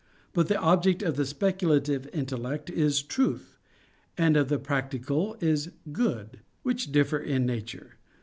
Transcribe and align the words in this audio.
But 0.33 0.47
the 0.47 0.57
object 0.59 1.03
of 1.03 1.15
the 1.15 1.27
speculative 1.27 2.09
intellect 2.11 2.71
is 2.71 3.03
truth, 3.03 3.59
and 4.17 4.35
of 4.35 4.49
the 4.49 4.57
practical 4.57 5.37
is 5.41 5.69
good; 5.91 6.39
which 6.63 6.91
differ 6.91 7.19
in 7.19 7.45
nature. 7.45 7.97